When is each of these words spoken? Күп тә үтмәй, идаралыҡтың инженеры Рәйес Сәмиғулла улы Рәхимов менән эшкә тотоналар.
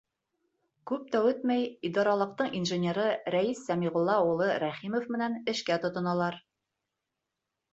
Күп 0.91 1.01
тә 1.15 1.19
үтмәй, 1.31 1.67
идаралыҡтың 1.89 2.49
инженеры 2.61 3.05
Рәйес 3.35 3.61
Сәмиғулла 3.67 4.17
улы 4.31 4.49
Рәхимов 4.65 5.07
менән 5.17 5.37
эшкә 5.55 5.79
тотоналар. 5.85 6.41